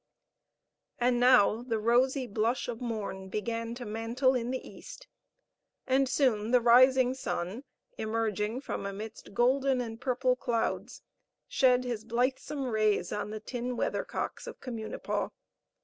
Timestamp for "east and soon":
4.67-6.49